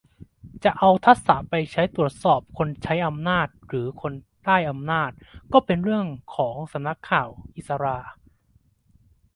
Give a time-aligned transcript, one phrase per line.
[0.63, 5.09] จะเอาทักษะไปใช้ตรวจสอบคนใช้อำนาจหรือคนใต้อำนาจ
[5.53, 7.97] ก็เป็นเรื่องของสำนักข่าวอิศรา